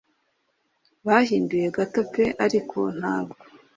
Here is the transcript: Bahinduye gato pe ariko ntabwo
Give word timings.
Bahinduye 1.07 1.67
gato 1.75 2.01
pe 2.13 2.25
ariko 2.45 2.77
ntabwo 2.99 3.37